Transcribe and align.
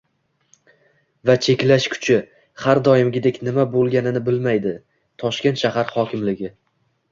Va 1.29 1.35
cheklash 1.47 1.85
kuchi, 1.95 2.17
har 2.63 2.81
doimgidek, 2.89 3.39
nima 3.49 3.67
bo'lganini 3.77 4.25
bilmaydi? 4.31 4.75
Toshkent 5.25 5.65
shahar 5.67 5.97
hokimligi 6.03 6.55